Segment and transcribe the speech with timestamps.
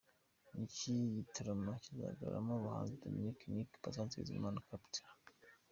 [0.65, 4.93] Iki gitaramo kizagaragaramo abahanzi Dominic Nic, Patient Bizimana, Capt.